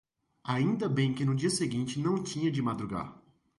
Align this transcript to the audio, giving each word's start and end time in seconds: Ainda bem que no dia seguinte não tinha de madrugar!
Ainda 0.45 0.89
bem 0.89 1.13
que 1.13 1.23
no 1.23 1.35
dia 1.35 1.51
seguinte 1.51 1.99
não 1.99 2.23
tinha 2.23 2.51
de 2.51 2.59
madrugar! 2.59 3.21